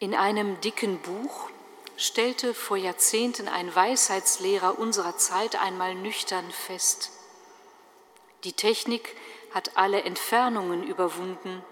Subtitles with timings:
[0.00, 1.50] In einem dicken Buch
[1.96, 7.10] stellte vor Jahrzehnten ein Weisheitslehrer unserer Zeit einmal nüchtern fest,
[8.44, 9.16] die Technik
[9.52, 11.64] hat alle Entfernungen überwunden,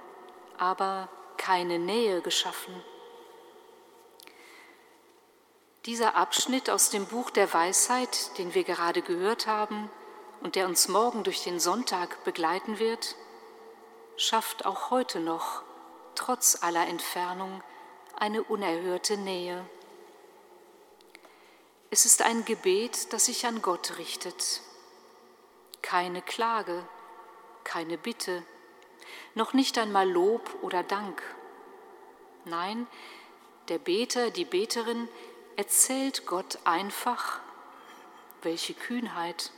[0.58, 2.74] aber keine Nähe geschaffen.
[5.84, 9.88] Dieser Abschnitt aus dem Buch der Weisheit, den wir gerade gehört haben
[10.40, 13.14] und der uns morgen durch den Sonntag begleiten wird,
[14.16, 15.62] schafft auch heute noch,
[16.16, 17.62] trotz aller Entfernung,
[18.16, 19.64] eine unerhörte Nähe.
[21.90, 24.62] Es ist ein Gebet, das sich an Gott richtet.
[25.82, 26.86] Keine Klage,
[27.64, 28.42] keine Bitte,
[29.34, 31.22] noch nicht einmal Lob oder Dank.
[32.44, 32.86] Nein,
[33.68, 35.08] der Beter, die Beterin
[35.56, 37.40] erzählt Gott einfach,
[38.42, 39.52] welche Kühnheit,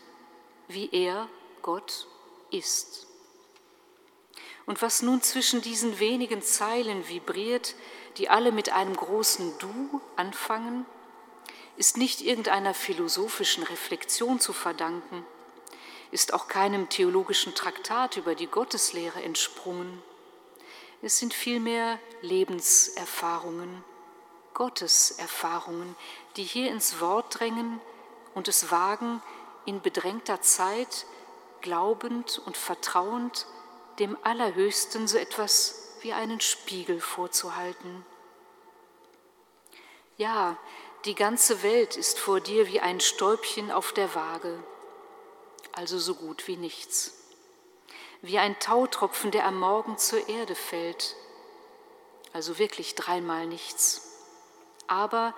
[0.66, 1.28] wie er,
[1.62, 2.06] Gott,
[2.50, 3.06] ist.
[4.66, 7.74] Und was nun zwischen diesen wenigen Zeilen vibriert,
[8.18, 10.84] die alle mit einem großen Du anfangen,
[11.76, 15.24] ist nicht irgendeiner philosophischen Reflexion zu verdanken,
[16.10, 20.02] ist auch keinem theologischen Traktat über die Gotteslehre entsprungen.
[21.00, 23.84] Es sind vielmehr Lebenserfahrungen,
[24.54, 25.94] Gotteserfahrungen,
[26.36, 27.80] die hier ins Wort drängen
[28.34, 29.22] und es wagen,
[29.64, 31.06] in bedrängter Zeit,
[31.60, 33.46] glaubend und vertrauend,
[34.00, 38.04] dem Allerhöchsten so etwas wie einen Spiegel vorzuhalten.
[40.16, 40.56] Ja,
[41.04, 44.62] die ganze Welt ist vor dir wie ein Stäubchen auf der Waage,
[45.72, 47.14] also so gut wie nichts.
[48.20, 51.14] Wie ein Tautropfen, der am Morgen zur Erde fällt,
[52.32, 54.24] also wirklich dreimal nichts.
[54.88, 55.34] Aber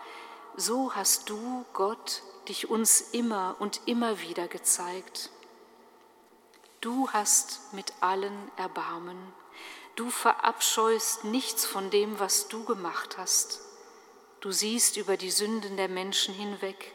[0.57, 5.31] so hast du, Gott, dich uns immer und immer wieder gezeigt.
[6.81, 9.35] Du hast mit allen Erbarmen.
[9.97, 13.61] Du verabscheust nichts von dem, was du gemacht hast.
[14.41, 16.93] Du siehst über die Sünden der Menschen hinweg.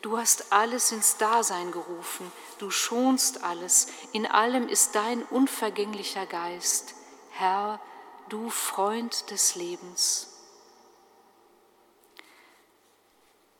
[0.00, 2.30] Du hast alles ins Dasein gerufen.
[2.58, 3.88] Du schonst alles.
[4.12, 6.94] In allem ist dein unvergänglicher Geist.
[7.30, 7.80] Herr,
[8.28, 10.28] du Freund des Lebens.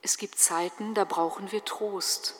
[0.00, 2.36] Es gibt Zeiten, da brauchen wir Trost.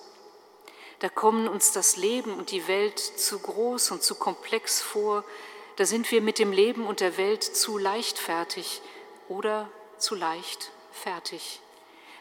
[1.00, 5.24] Da kommen uns das Leben und die Welt zu groß und zu komplex vor.
[5.78, 8.82] Da sind wir mit dem Leben und der Welt zu leichtfertig
[9.28, 11.60] oder zu leicht fertig.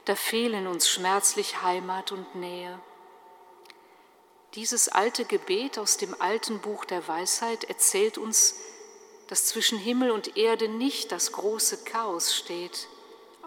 [0.06, 2.79] Da fehlen uns schmerzlich Heimat und Nähe.
[4.53, 8.59] Dieses alte Gebet aus dem alten Buch der Weisheit erzählt uns,
[9.25, 12.88] dass zwischen Himmel und Erde nicht das große Chaos steht,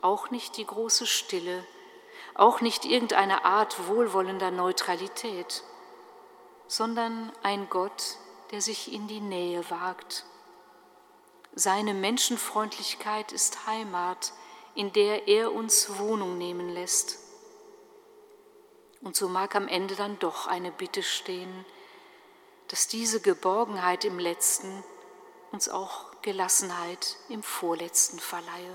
[0.03, 1.65] auch nicht die große Stille,
[2.35, 5.63] auch nicht irgendeine Art wohlwollender Neutralität,
[6.67, 8.17] sondern ein Gott,
[8.51, 10.25] der sich in die Nähe wagt.
[11.55, 14.33] Seine Menschenfreundlichkeit ist Heimat,
[14.75, 17.19] in der er uns Wohnung nehmen lässt.
[19.01, 21.65] Und so mag am Ende dann doch eine Bitte stehen,
[22.69, 24.85] dass diese Geborgenheit im letzten
[25.53, 28.75] uns auch Gelassenheit im vorletzten verleihe.